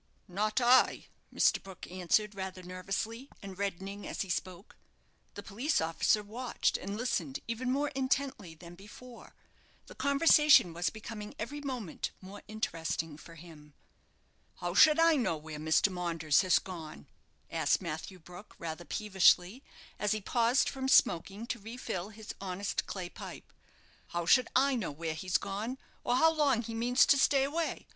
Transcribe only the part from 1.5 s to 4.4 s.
Brook answered, rather nervously, and reddening as he